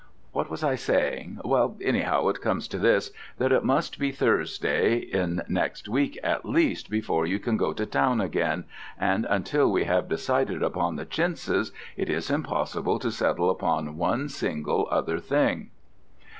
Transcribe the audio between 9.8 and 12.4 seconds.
have decided upon the chintzes it is